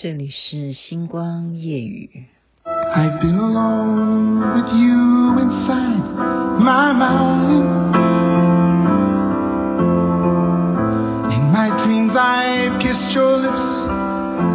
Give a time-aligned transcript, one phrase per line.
[0.00, 2.26] 这里是星光夜语。
[2.64, 6.04] I've been alone with you inside
[6.60, 7.96] my mind.
[11.32, 13.66] In my dreams I've kissed your lips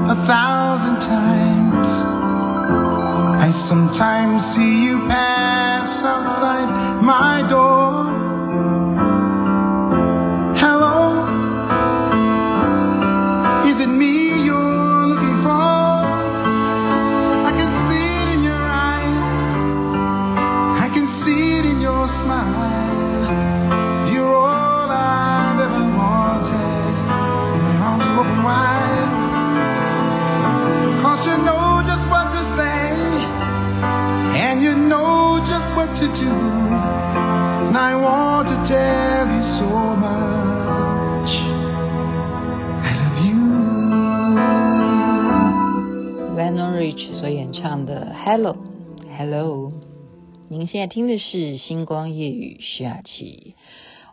[0.08, 1.90] a thousand times.
[3.42, 5.27] I sometimes see you pass
[48.31, 48.59] 《Hello
[49.17, 49.71] Hello》，
[50.51, 53.55] 您现在听的是星光夜雨徐雅琪。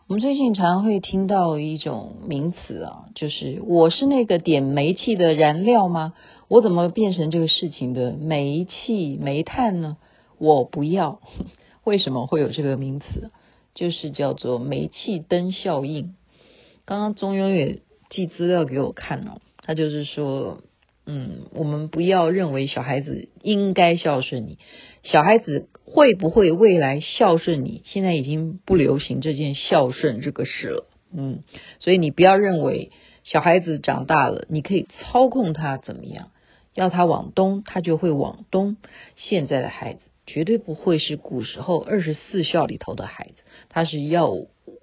[0.07, 6.13] 我们最近常会听到一种名词啊，就是我是那个点煤气的燃料吗？
[6.47, 9.97] 我怎么变成这个事情的煤气煤炭呢？
[10.38, 11.19] 我不要。
[11.83, 13.31] 为什么会有这个名词？
[13.73, 16.16] 就是叫做煤气灯效应。
[16.85, 20.59] 刚刚中庸也寄资料给我看哦，他就是说。
[21.07, 24.57] 嗯，我们不要认为小孩子应该孝顺你，
[25.03, 27.83] 小孩子会不会未来孝顺你？
[27.85, 30.87] 现在已经不流行这件孝顺这个事了。
[31.15, 31.43] 嗯，
[31.79, 32.89] 所以你不要认为
[33.23, 36.31] 小孩子长大了，你可以操控他怎么样，
[36.73, 38.77] 要他往东，他就会往东。
[39.15, 44.31] 现在的孩子绝对不会是古时候二十四孝里头的孩子，他是要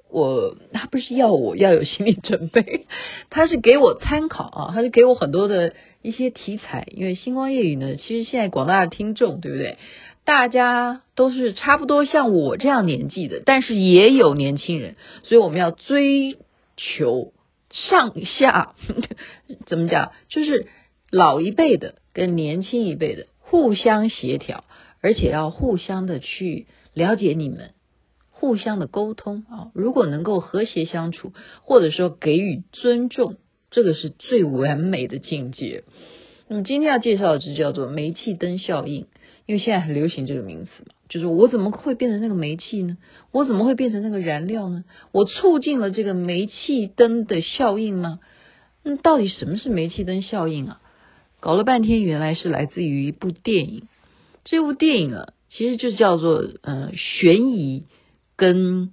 [0.08, 2.86] 我，他不是要我要有心理准备，
[3.28, 5.74] 他是给我参考啊，他是给我很多的。
[6.02, 9.78] 一些题材，因为星光夜语呢，其实现在广大的听众，对不对？
[10.24, 16.38] 大家都是差不多像我这样年纪的，但是也有年轻人，所以我们要追
[16.76, 17.32] 求
[17.70, 18.74] 上下，
[19.66, 20.12] 怎么讲？
[20.28, 20.66] 就是
[21.10, 24.64] 老一辈的跟年轻一辈的互相协调，
[25.00, 27.72] 而且要互相的去了解你们，
[28.30, 29.70] 互相的沟通啊。
[29.74, 33.36] 如果能够和谐相处，或者说给予尊重。
[33.72, 35.82] 这个是最完美的境界。
[36.46, 39.06] 那么今天要介绍的就叫做煤气灯效应，
[39.46, 42.98] 因为现在很流行这个名词嘛，就是我怎么会变成那个煤气呢？
[43.32, 44.84] 我怎么会变成那个燃料呢？
[45.10, 48.20] 我促进了这个煤气灯的效应吗？
[48.84, 50.80] 那到底什么是煤气灯效应啊？
[51.40, 53.88] 搞了半天，原来是来自于一部电影。
[54.44, 57.86] 这部电影啊，其实就叫做呃悬疑
[58.36, 58.92] 跟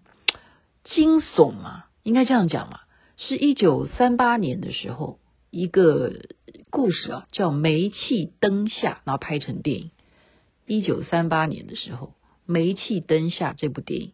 [0.84, 2.80] 惊悚嘛，应该这样讲嘛。
[3.22, 5.20] 是一九三八年的时候，
[5.52, 6.14] 一个
[6.70, 9.92] 故事啊，叫《煤气灯下》，然后拍成电影。
[10.66, 12.08] 一九三八年的时候，
[12.46, 14.14] 《煤气灯下》这部电影，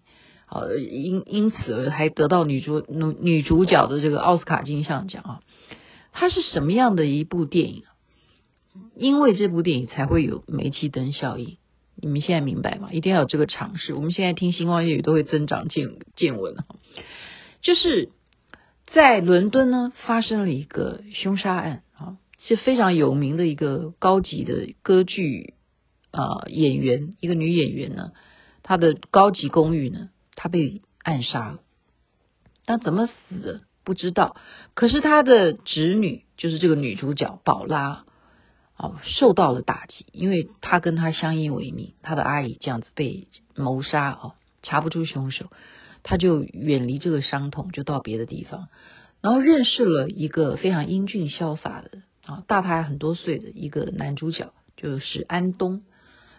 [0.49, 5.41] 呃，因因此还得到女主女女主角的这个奥斯卡金像奖啊。
[6.11, 7.83] 它是什么样的一部电影？
[8.95, 11.57] 因为这部电影才会有煤气灯效应。
[11.95, 12.89] 你们现在明白吗？
[12.91, 13.93] 一定要有这个常识。
[13.93, 16.55] 我们现在听星光夜语都会增长见见闻，
[17.61, 18.09] 就是。
[18.95, 25.53] 在伦敦呢，发生了一个凶杀案啊，是非常有名的一个高级的歌剧
[26.11, 28.13] 啊、演员，一个女演员呢，
[28.63, 31.59] 她的高级公寓呢，她被暗杀了。
[32.65, 34.37] 那怎么死的不知道，
[34.75, 38.05] 可是她的侄女，就是这个女主角宝拉，
[38.77, 45.47] 哦，受到了打击，因为她跟她相依为命，她的阿姨这样子被谋杀哦，查不出凶手。
[46.07, 48.67] 他就远离这个伤痛，就到别的地方，
[49.21, 55.81] 然后认识了一个非常英俊潇洒的啊，大他很多岁的一个男主角，就是安东，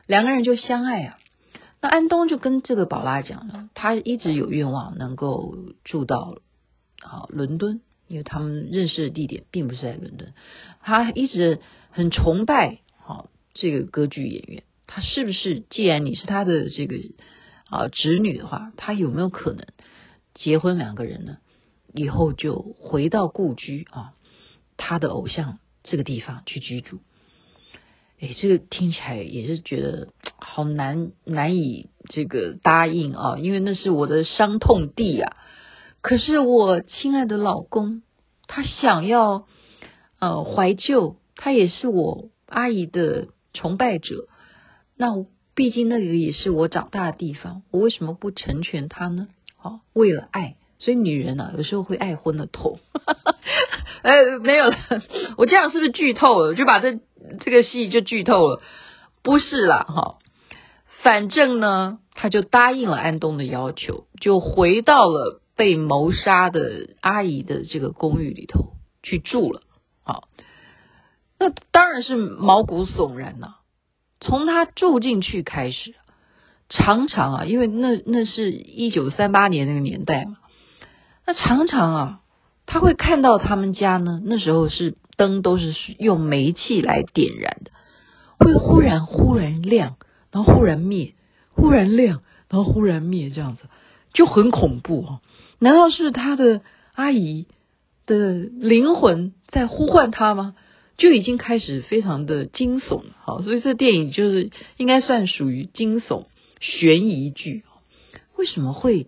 [0.06, 1.19] 两个人就相爱啊。
[1.81, 6.38] 那安东就跟这个宝拉讲了，他一直有愿望能够住到
[7.03, 10.33] 啊伦敦，因为他们认识的地点并不是在伦敦，
[10.81, 11.59] 他一直
[11.91, 15.65] 很崇拜啊这个歌剧演员，他是不是？
[15.71, 16.97] 既然你是他的这个。
[17.68, 19.66] 啊，侄女的话，他有没有可能
[20.34, 21.39] 结婚两个人呢？
[21.92, 24.13] 以后就回到故居啊，
[24.77, 27.01] 他的偶像这个地方去居住。
[28.21, 30.09] 哎，这个听起来也是觉得
[30.39, 35.36] 好难难以这个答应啊，因为那是我的伤痛地啊。
[36.03, 38.03] 可是我亲爱的老公，
[38.47, 39.47] 他想要
[40.21, 44.28] 呃怀旧，他也是我阿姨的崇拜者，
[44.97, 45.27] 那。
[45.56, 49.26] 毕竟那个也是我长大的地方，我为什么不成全他呢？
[49.56, 52.78] 好，为了爱，所以女人啊，有时候会爱昏了头。
[54.03, 54.76] 呃， 没有了，
[55.38, 56.54] 我这样是不是剧透了？
[56.54, 57.00] 就把这
[57.41, 58.60] 这个戏就剧透了？
[59.22, 60.18] 不是啦，哈，
[61.03, 69.62] 反正呢，他就答应了安东的要求，就回到了被谋杀的阿姨的这个公寓里头去住了。
[70.04, 70.28] 好，
[71.38, 73.54] 那当然是毛骨悚然呐。
[74.21, 75.95] 从他住进去开始，
[76.68, 80.36] 常常啊，因为那那是一九三八年那个年代嘛。
[81.27, 82.21] 那常常啊，
[82.66, 87.71] 他会看到他们家呢，那时候是灯都是用煤气来点燃的，
[88.39, 89.97] 会忽然忽然亮，
[90.30, 91.15] 然后忽然灭，
[91.51, 93.65] 忽然亮，然后忽然灭，这样子
[94.13, 95.21] 就很恐怖啊！
[95.59, 96.60] 难道是他的
[96.95, 97.48] 阿姨
[98.07, 100.54] 的灵魂在呼唤他吗？
[100.97, 106.27] 就已经开始非常的惊悚，好，所以这电影就是应该算属于惊悚
[106.60, 107.65] 悬疑剧。
[108.37, 109.07] 为什么会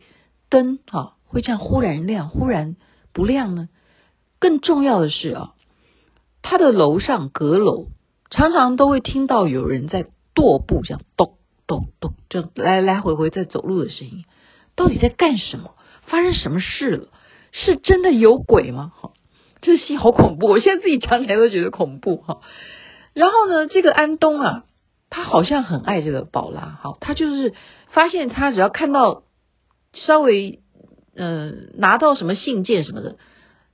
[0.49, 1.15] 灯啊？
[1.27, 2.77] 会这样忽然亮，忽然
[3.13, 3.69] 不亮呢？
[4.39, 5.55] 更重要的是啊，
[6.43, 7.89] 他的楼上阁楼
[8.31, 11.35] 常常都会听到有人在踱步，这样咚
[11.67, 14.25] 咚咚，就来来回回在走路的声音。
[14.77, 15.75] 到底在干什么？
[16.07, 17.09] 发生什么事了？
[17.53, 18.93] 是真的有鬼吗？
[19.61, 22.41] 这戏好恐怖， 我现在自己讲起来都觉得恐怖哈。
[23.15, 24.65] 然后呢，这个安东啊，
[25.11, 27.55] 他好像很爱这个宝拉，哈，他就是
[27.91, 29.23] 发现他只要看到
[29.93, 30.61] 稍微。
[31.21, 33.17] 嗯、拿到什么信件什么的，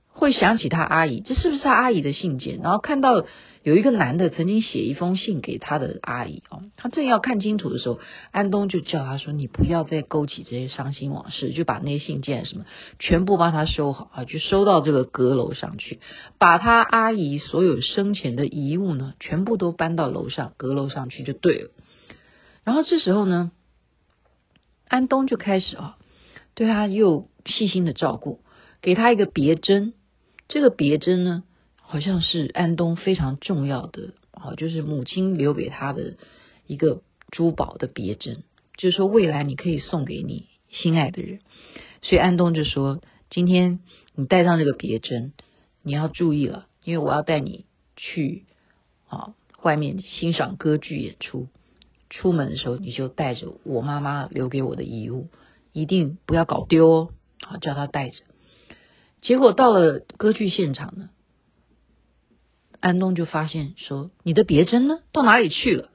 [0.07, 2.59] 会想起他阿姨，这是不是他阿姨的信件？
[2.63, 3.23] 然后看到
[3.65, 12.65] 有一个男的曾经写一封信给他的阿姨哦，他正要看清楚的时候，安东就叫他说：“你不要再勾起这些伤心往事，就把那些信件什么
[12.99, 15.99] 全部帮他收好啊，就收到这个阁楼上去，
[16.37, 21.71] 把他阿姨所有生前的遗物呢，全部都搬到楼上阁楼上去就对了。
[22.63, 23.51] 然后这时候呢，
[24.87, 25.97] 安东就开始啊，
[26.53, 27.27] 对他又。
[27.47, 28.39] 细心的照顾，
[28.81, 29.93] 给他一个别针。
[30.47, 31.43] 这个别针呢，
[31.95, 36.17] 好像是安东非常重要的，哦，就是母亲留给他的
[36.67, 37.01] 一个
[37.31, 38.43] 珠宝的别针，
[38.75, 41.39] 就是说未来你可以送给你心爱的人。
[42.01, 42.99] 所以安东就说
[43.31, 43.79] ：“今天
[44.13, 45.31] 你带上这个别针，
[45.83, 47.63] 你要注意了，因为我要带你
[47.95, 48.43] 去
[49.07, 51.47] 啊外面欣赏歌剧演出。
[52.09, 55.29] 出门的时候，你就带着我妈妈留给我的遗物，
[55.71, 57.09] 一定不要搞丢哦。”
[57.41, 58.17] 好，叫他带着。
[59.21, 61.09] 结果到了歌剧现场呢，
[62.85, 64.99] 安东就发现说：“你的别针呢？
[65.11, 65.89] 到哪里去了？”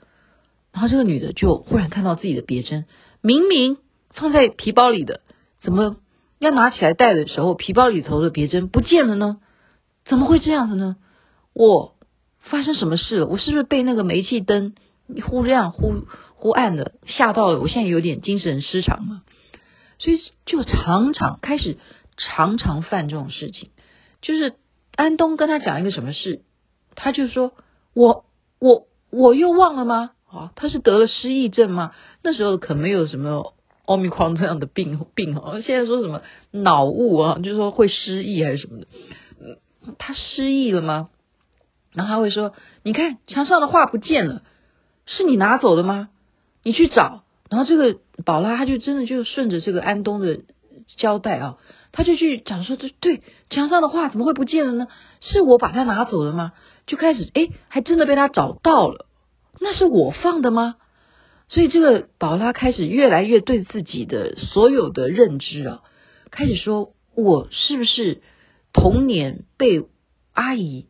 [0.74, 2.86] 然后这个女的就忽然看到自己的别针，
[3.20, 3.76] 明明
[4.12, 5.20] 放在皮包里的，
[5.62, 5.98] 怎么
[6.40, 9.38] 要拿起来戴的时候，皮包里头的别针不见了呢？
[10.04, 10.96] 怎么会这样子呢？
[11.52, 11.94] 我
[12.40, 13.26] 发生什么事了？
[13.28, 14.74] 我是不是被那个煤气灯
[15.24, 17.60] 忽亮忽忽暗的吓到了？
[17.60, 19.22] 我现在有点精神失常了。
[20.00, 21.78] 所以就常常开始
[22.16, 23.70] 常常犯这种事情，
[24.22, 24.54] 就是
[24.96, 26.42] 安东跟他讲一个什么事，
[26.94, 27.52] 他就说
[27.94, 28.24] ：“我
[28.58, 30.12] 我我又忘了吗？
[30.28, 31.92] 啊，他是得了失忆症吗？
[32.22, 33.54] 那时候可没有什么
[33.84, 35.60] 奥密克这样的病病啊。
[35.64, 36.22] 现在说什么
[36.52, 38.86] 脑雾啊，就是说会失忆还是什么的。
[39.98, 41.08] 他失忆了吗？
[41.92, 42.52] 然后他会说：
[42.82, 44.42] 你看墙上的画不见了，
[45.06, 46.10] 是你拿走的吗？
[46.62, 50.42] 你去找。”然后这个宝拉，他就真的就顺着这个安东的
[50.96, 51.58] 交代啊，
[51.90, 54.86] 他就去讲说，对对，墙上的画怎么会不见了呢？
[55.20, 56.52] 是我把它拿走了吗？
[56.90, 59.06] 就开始哎，还真的被他找到了，
[59.60, 60.74] 那是我放的吗？
[61.46, 65.82] 所以这个宝拉开始越来越对自己的所有的认知啊，
[66.32, 68.22] 开始说，我是不是
[68.72, 69.84] 童年被
[70.32, 70.88] 阿姨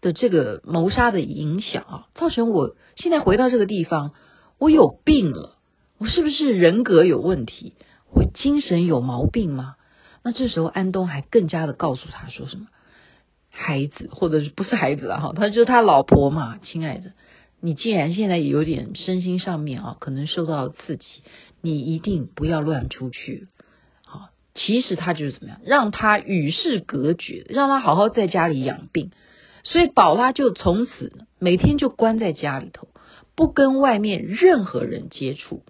[0.00, 4.14] 的这个谋杀的影响啊，造成我现在回到这个地方，
[4.58, 5.58] 我有病了。
[5.98, 7.74] 我是不是人格有问题？
[8.14, 9.74] 我精神有毛病吗？
[10.22, 12.68] 那这时候安东还更加的告诉他说什么？
[13.58, 15.32] 孩子，或者是不是孩子了哈？
[15.34, 17.12] 他就是他老婆嘛，亲爱的，
[17.60, 21.06] 你既然现在有点身心上面啊，可能受到了刺激，
[21.60, 23.48] 你一定不要乱出去。
[24.04, 29.10] 好，其实他就是怎么样，让他与世隔绝，让他好好在家里养病。
[29.64, 32.88] 所以宝拉就从此每天就关在家里头，
[33.34, 35.62] 不跟外面任何人接触。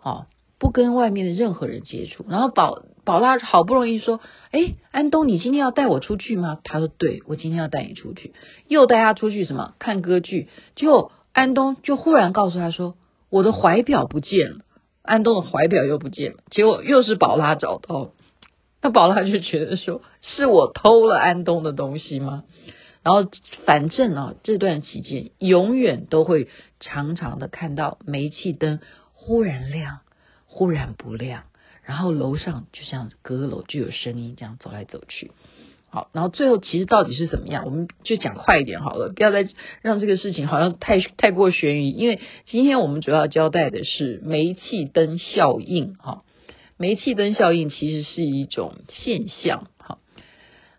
[0.00, 0.26] 哦，
[0.58, 2.24] 不跟外面的任何人接触。
[2.28, 4.20] 然后宝宝拉好不容易说
[4.52, 8.32] ：“哎，安东，你今天要带我出去吗？”他说：“对，我今天要带你出去。”
[8.68, 9.74] 又带他出去什么？
[9.78, 10.48] 看歌剧。
[10.74, 12.94] 结果安东就忽然告诉他说
[13.30, 14.58] ：“我的怀表不见了。”
[15.02, 16.38] 安东的怀表又不见了。
[16.50, 18.12] 结果又是宝拉找到。
[18.82, 22.44] 那宝拉就觉得说：“是我偷了安东的东西吗？”
[23.04, 23.30] 然后
[23.64, 26.48] 反正啊，这段期间永远都会
[26.80, 28.80] 常常的看到煤气灯。
[29.12, 30.00] 忽然亮，
[30.56, 31.42] 忽然不亮，
[31.82, 35.30] 然后楼上就像阁楼就有声音这样走来走去。
[35.90, 37.66] 好，然后最后其实到底是怎么样？
[37.66, 39.46] 我们就讲快一点好了，不要再
[39.82, 41.90] 让这个事情好像太太过悬疑。
[41.90, 45.94] 因为今天我们主要交代的是煤气灯效应。
[45.96, 46.22] 哈，
[46.78, 49.68] 煤气灯效应其实是一种现象。
[49.76, 49.98] 哈，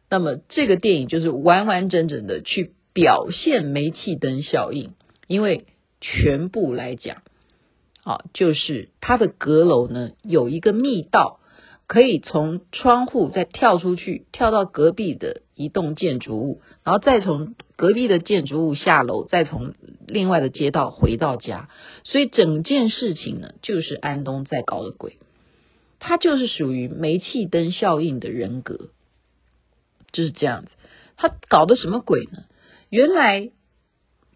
[0.10, 4.94] 那么这个电影就是完完整整的去表现煤气灯效应，
[5.28, 5.66] 因为
[6.02, 7.22] 全部来讲，
[8.08, 11.40] 啊，就是它的阁楼呢有一个密道。
[11.90, 19.74] 可以从窗户再跳出去，跳到隔壁的一栋建筑物，然后再从隔壁的建筑物下楼，再从
[20.06, 21.70] 另外的街道回到家。
[22.04, 25.18] 所以整件事情呢，就是安东在搞的鬼，
[26.00, 28.90] 他就是属于煤气灯效应的人格，
[30.12, 30.72] 就是这样子。
[31.16, 32.40] 他搞的什么鬼呢？
[32.90, 33.50] 原来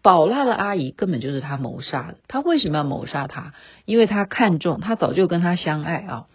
[0.02, 2.18] 宝拉的阿姨根本就是他谋杀的。
[2.28, 3.54] 他为什么要谋杀他？
[3.84, 6.26] 因为他看中，他早就跟他相爱啊。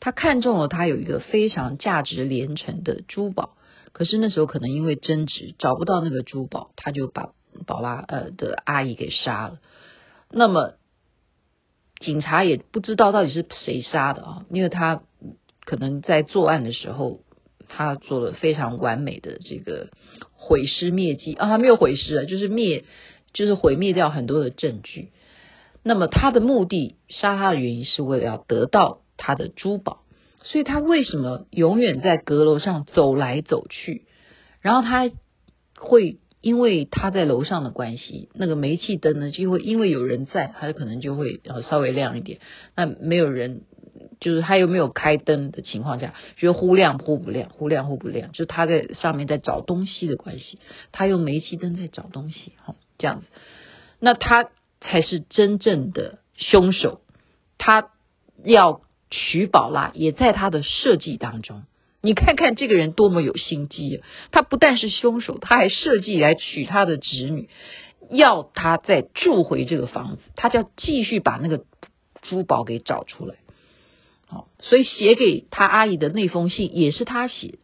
[0.00, 3.56] 他看中了他有一个非常价值连城的珠宝，
[3.92, 7.32] 可是那时候可能因为争执找不到那个珠宝，他就把
[7.66, 9.58] 宝拉呃的阿姨给杀了。
[10.30, 10.76] 那么
[11.98, 15.02] 警察也不知道到底是谁杀的啊，因为他
[15.66, 17.20] 可能在作案的时候，
[17.68, 19.90] 他做了非常完美的这个
[20.32, 22.86] 毁尸灭迹啊，他没有毁尸啊，就是灭，
[23.32, 25.10] 就是毁灭掉很多的证据。
[25.82, 29.02] 那么他的目的杀他的原因是为了要得到。
[29.22, 30.00] 他的珠宝，
[30.44, 34.06] 所以他为什么永远在阁楼上走来走去？
[34.62, 35.10] 然后他
[35.76, 42.38] 会因为他在楼上的关系，那个煤气灯呢，就会因为有人在，他可能就会呃稍微亮一点。
[42.74, 43.64] 那没有人，
[44.20, 50.58] 就是他又没有开灯的情况下，就忽亮忽不亮，忽亮忽不亮，就他在上面在找东西的关系，
[50.92, 53.26] 他用煤气灯在找东西，哈，这样子，
[53.98, 54.50] 那他
[54.80, 57.00] 才是真正的凶手，
[57.58, 57.90] 他
[58.44, 58.82] 要。
[59.12, 61.64] 取宝拉也在他的设计当中，
[62.00, 64.06] 你看看这个人多么有心机啊！
[64.30, 67.48] 他不但是凶手，他还设计来娶他的侄女，
[68.08, 71.64] 要他再住回这个房子，他就要继续把那个
[72.22, 73.34] 珠宝给找出来。
[74.30, 77.58] 好，所以写给他阿姨的那封信也是他写，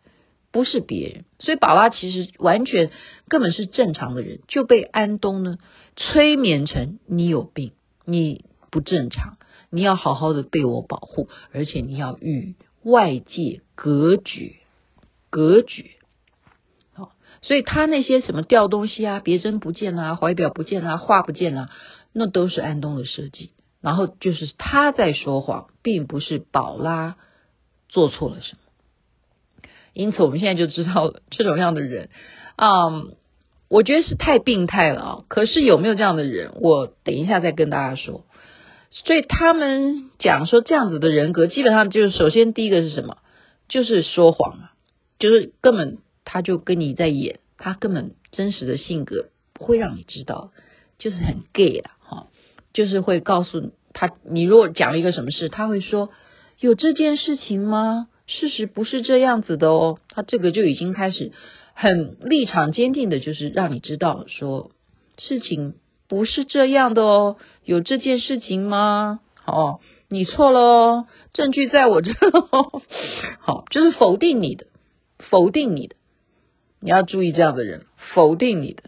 [0.50, 1.24] 不是别人。
[1.38, 2.90] 所以宝拉其实完全
[3.28, 5.58] 根本是正常的人，就被安东呢
[5.94, 7.70] 催眠成你有病，
[8.04, 9.38] 你不正常。
[9.70, 14.56] 你要好好的被我保护，而且你要与外界隔绝，
[15.30, 15.90] 隔绝。
[16.94, 21.70] 好，所以他那些什么掉东西啊，别针不见、啊，怀表不见、啊，画不见、啊，
[22.12, 23.50] 那都是安东的设计。
[23.86, 27.14] 然后就是他在说谎，并不是宝拉
[27.88, 29.70] 做错了什么。
[29.92, 32.10] 因此，我们现在就知道了这种样的人，
[32.56, 33.14] 嗯，
[33.68, 35.24] 我觉得是太病态了啊。
[35.28, 36.50] 可是有没有这样的人？
[36.56, 38.26] 我等一下再跟大家说。
[38.90, 43.18] 所以他们讲说，这样子的人格，基本上就是首先第一个是什么？
[43.68, 44.72] 就是说谎啊，
[45.20, 50.50] 就是根本他就跟你在演，他根本真实的性格不会让你知道，
[50.98, 51.92] 就是很 gay 啊，
[52.76, 56.10] 就是会告诉他，你如果讲了一个什么事，他会说
[56.60, 58.08] 有这件事情吗？
[58.26, 61.32] 事实不是这样子的哦，他这个就已经开始
[61.72, 64.72] 很立场坚定的，就是让你知道说
[65.16, 65.76] 事情。
[66.08, 69.20] 不是这样的哦，有这件事情吗？
[69.44, 72.82] 哦，你错了哦，证据在我这哦。
[73.40, 74.66] 好，就是否定你的，
[75.30, 75.96] 否定你的，
[76.80, 78.84] 你要注意这样的人，否定你的，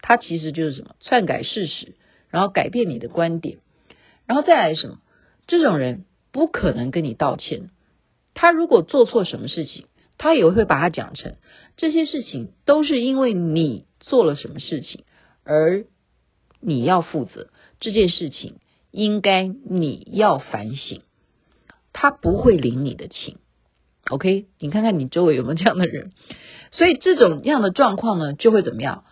[0.00, 0.96] 他其实就是什么？
[0.98, 1.94] 篡改事实，
[2.30, 3.58] 然后改变你的观点，
[4.26, 4.98] 然后再来什么？
[5.46, 7.70] 这种人不可能跟你道歉。
[8.34, 11.36] 他如果做错什么事情，他也会把它讲成
[11.76, 15.04] 这些事情都是因为你做了什么事情
[15.44, 15.84] 而。
[16.60, 18.56] 你要负责这件事情，
[18.90, 21.02] 应该你要反省。
[21.92, 23.38] 他不会领你的情
[24.10, 24.46] ，OK？
[24.58, 26.10] 你看看你周围有没有这样的人？
[26.72, 29.04] 所以这种样的状况呢，就会怎么样？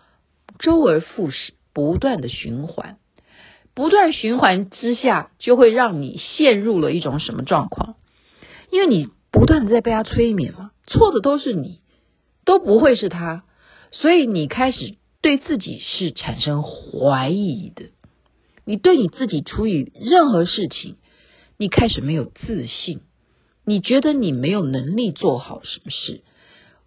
[0.59, 2.97] 周而复始，不断的循环，
[3.77, 7.95] 不断循环之下，就会让你陷入了一种什么状况？
[8.71, 11.81] 因为你不断的在被他催眠嘛，错的都是你，
[12.43, 13.43] 都不会是他，
[13.91, 14.95] 所以你开始。
[15.19, 17.89] 对自己是产生怀疑的，
[18.65, 20.95] 你对你自己处理任何事情，
[21.57, 23.01] 你开始没有自信，
[23.65, 26.23] 你觉得你没有能力做好什么事，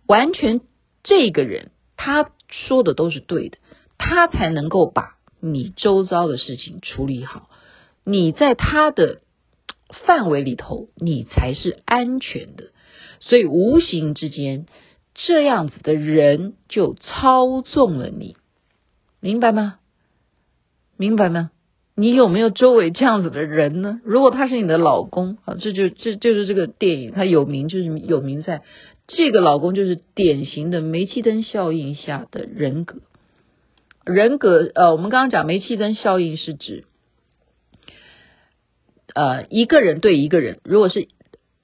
[0.06, 0.60] 完全
[1.02, 3.58] 这个人他说的都是对的，
[3.98, 7.48] 他才能够把你周遭的事情处理好，
[8.04, 9.20] 你在他的
[10.06, 12.70] 范围里头，你才是安全的，
[13.20, 14.66] 所以无形之间。
[15.14, 18.36] 这样子的人就操纵了你，
[19.18, 19.80] 明白吗？
[20.96, 21.50] 明白吗？
[21.96, 24.00] 你有没有周围这样子的人呢？
[24.04, 28.62] 如果他是你的老公啊，这就这就是这个电影，它有名就是有名在
[29.08, 33.00] 这个老公就是典型的煤气灯效应下的人格。
[34.04, 36.84] 人格呃，我们刚刚讲煤气灯效应是指
[39.14, 41.08] 呃一个人对一个人，如果是。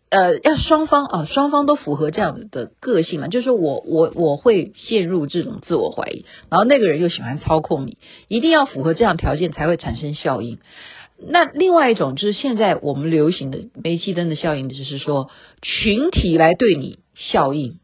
[0.08, 10.58] 呃，要双方啊，双方都符合这样的个性嘛，就是我我我会陷入这种自我怀疑，然后那个人又喜欢操控你，一定要符合这样条件才会产生效应。
[11.18, 15.28] 那另外一种就是现在我们流行的煤气灯的效应，就是说
[15.60, 17.80] 群体来对你效应，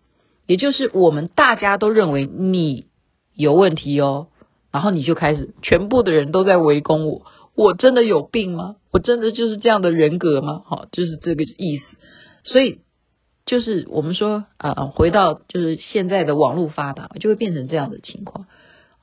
[0.46, 2.86] 也就是我们大家都认为你
[3.34, 4.28] 有问题哦，
[4.72, 8.76] 然后你就开始全部的人都在围攻我，我真的有病吗？
[8.90, 10.62] 我真的就是这样的人格吗？
[10.64, 11.84] 好，就是这个意思。
[12.44, 12.80] 所以，
[13.46, 18.46] 就是我们说啊，回到就是现在的网络发达，就会变成这样的情况。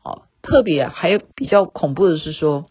[0.03, 2.65] 哦，特别啊，还有比较恐怖的是说，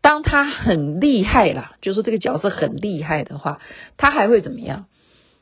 [0.00, 3.60] 当他很厉害啦，就是这个角色很厉害的话，
[3.96, 4.86] 他还会怎么样？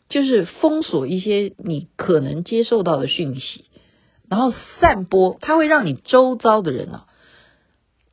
[0.09, 3.65] 就是封锁一些你可能接受到的讯息，
[4.29, 7.07] 然后散播，他会让你周遭的人啊，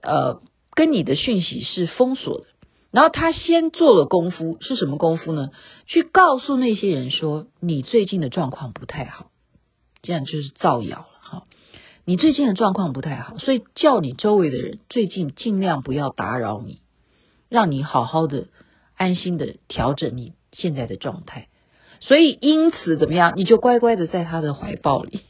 [0.02, 0.42] 呃，
[0.74, 2.46] 跟你的讯息是封锁的。
[2.92, 5.50] 然后他先做了功夫，是什么功夫呢？
[5.88, 9.32] 去告诉那些人说，你最近的状况不太好，
[10.04, 11.44] 这样就是造谣了哈。
[12.06, 16.82] 你最近的状况不太好，所以叫你周围的人最近尽量不要打扰你，
[17.50, 18.46] 让你好好的、
[18.96, 21.48] 安心的调整你现在的状态。
[22.00, 25.22] 所以因此怎么样，你就乖乖的在他的怀抱里。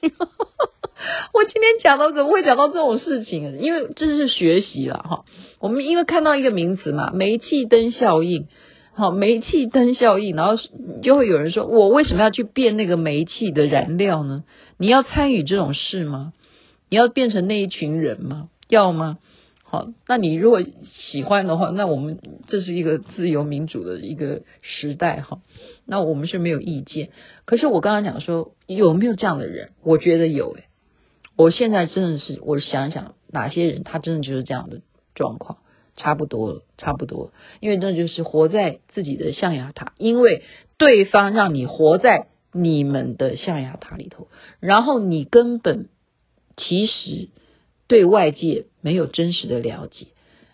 [1.34, 3.58] 我今天讲到怎么会讲到这种事情？
[3.60, 5.26] 因为这是学习了哈。
[5.60, 8.48] 我们因为看到一个名词嘛，煤气灯效应，
[8.94, 10.62] 好，煤气灯效应，然后
[11.02, 14.44] 就会有人说，我为什么要去变那个煤气的燃料呢？
[14.78, 16.34] 你要参与这种事吗？
[16.90, 18.50] 你要变成那一群人吗？
[18.68, 19.18] 要吗？
[19.64, 20.62] 好，那你如果
[21.12, 25.40] 喜欢的话，那我们这是一个自由民主的一个时代哈，
[25.88, 27.10] 那我们是没有意见。
[27.46, 29.70] 可是我刚刚讲说有没有这样的人？
[29.84, 30.66] 我觉得有诶。
[31.36, 34.82] 我现在真的是，我想想哪些人，他真的就是这样的
[35.16, 35.58] 状况，
[35.96, 40.43] 差不多，差不多，因为那就是活在自己的象牙塔，因为
[40.78, 44.28] 对方让你活在你们的象牙塔里头，
[44.60, 45.89] 然后你根本
[46.56, 47.30] 其实
[47.88, 50.10] 对外界没有真实的了解，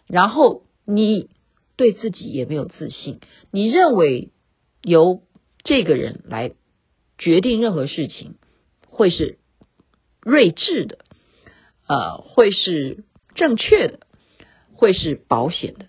[0.08, 1.30] 然后你
[1.76, 3.20] 对自己也没有自信，
[3.52, 4.30] 你认为
[4.82, 5.24] 由
[5.64, 6.54] 这个人来
[7.18, 8.36] 决定任何事情
[8.88, 9.39] 会是。
[10.22, 11.00] 睿智的，
[11.88, 13.04] 呃，会是
[13.36, 14.00] 正确的，
[14.74, 15.86] 会是保险的，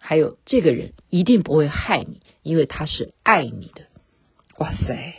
[0.00, 3.82] 还有这个人一定不会害你，因为他是爱你的。
[4.58, 5.14] 哇塞！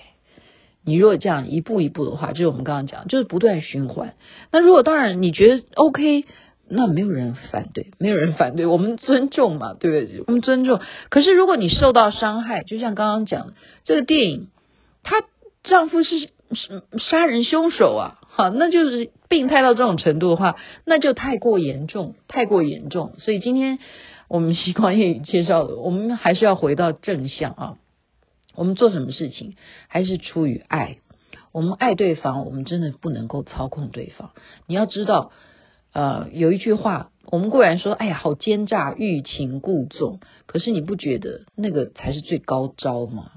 [0.84, 4.16] 你如果这样一步一步的话，就是我们刚刚讲，就是不断循环。
[4.52, 6.26] 那如果当然你觉得 OK，
[6.70, 10.24] 那没有人反对，没有人反对，我们尊重嘛，对不对？
[10.28, 10.80] 我们尊重。
[11.10, 13.54] 可是如果你受到伤害，就像刚刚讲的
[13.84, 14.50] 这个电影，
[15.02, 15.24] 她
[15.64, 18.20] 丈夫是是杀人凶手啊。
[18.38, 23.14] 好，那就是病态到这种程度的话，那就太过严重，太过严重。
[23.18, 23.80] 所以今天
[24.28, 27.78] 我们习惯夜语介绍的，我们还是要回到正向啊。
[28.54, 29.56] 我们做什么事情
[29.88, 30.98] 还是出于爱，
[31.54, 34.32] 我们爱对方，我们真的不能够操控对方。
[34.68, 35.32] 你要知道，
[35.94, 43.32] 呃，有一句话，我们固然说，哎呀，好奸诈，欲擒故纵，可是你不觉得那个才是最高招吗？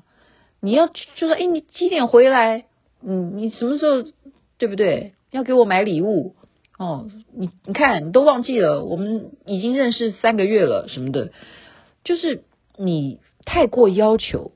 [0.61, 2.65] 你要就说，哎，你几点回来？
[3.01, 4.11] 嗯，你什么时候？
[4.59, 5.13] 对不对？
[5.31, 6.35] 要给我买礼物
[6.79, 11.33] 哦，你你看，你都忘记了，我们已经认识三个月了，什么的，
[12.05, 12.45] 就是
[12.77, 14.53] 你太过要求，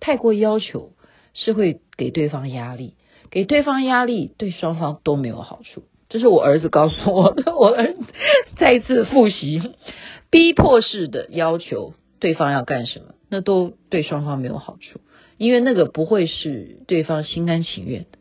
[0.00, 0.92] 太过要求
[1.34, 2.94] 是会给对方压力，
[3.30, 5.84] 给对方压力对双方都没有好处。
[6.08, 8.00] 这是我儿子告诉我的，我儿子
[8.56, 9.60] 再次复习，
[10.30, 15.00] 逼迫式的要求对方要干什么，那都对双方没有好处，
[15.36, 18.17] 因为那个不会是对方心甘情愿的。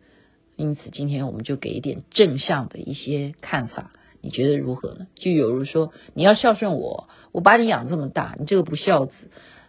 [0.57, 3.91] 因此，今天我们就给一点正向的一些看法，
[4.21, 5.05] 你觉得如何呢？
[5.15, 9.13] 就有人说，你要孝顺我，我把你养这么大，你这个不孝子，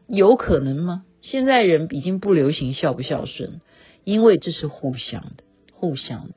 [0.07, 1.05] 有可能吗？
[1.21, 3.61] 现在人已经不流行孝不孝顺，
[4.03, 6.37] 因为这是互相的，互相的。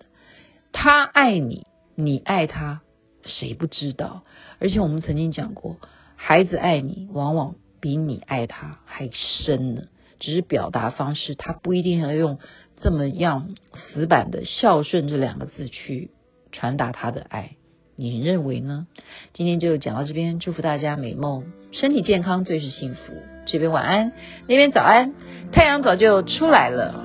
[0.73, 2.81] 他爱你，你爱他，
[3.23, 4.23] 谁不知道？
[4.59, 5.77] 而且我们曾经讲过，
[6.17, 9.83] 孩子爱你，往往比你爱他还深呢。
[10.19, 12.37] 只是表达方式，他不一定要用
[12.81, 13.49] 这么样
[13.93, 16.09] 死板的“孝顺”这两个字去
[16.51, 17.51] 传达他的爱。
[17.95, 18.87] 你认为呢？
[19.33, 23.13] 今天就讲到这边，祝福大家美梦，身体健康最是幸福。
[23.45, 24.11] 这边晚安，
[24.47, 25.13] 那边早安，
[25.51, 26.95] 太阳早就出来了。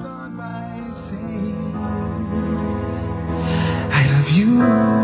[3.90, 4.95] I love you.